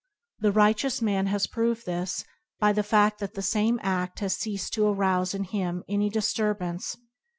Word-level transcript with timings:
The 0.39 0.51
righteous 0.51 0.99
man 0.99 1.27
has 1.27 1.45
proved 1.45 1.85
this 1.85 2.25
by 2.59 2.73
the 2.73 2.81
fad: 2.81 3.13
that 3.19 3.35
the 3.35 3.43
same 3.43 3.77
a& 3.83 4.09
has 4.17 4.35
ceased 4.35 4.73
to 4.73 4.87
arouse 4.87 5.35
in 5.35 5.43
him 5.43 5.83
any 5.87 6.09
disturbance. 6.09 6.97